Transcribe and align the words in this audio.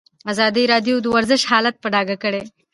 ازادي 0.31 0.63
راډیو 0.73 0.95
د 1.01 1.05
ورزش 1.15 1.41
حالت 1.51 1.75
په 1.79 1.87
ډاګه 1.93 2.15
کړی. 2.23 2.41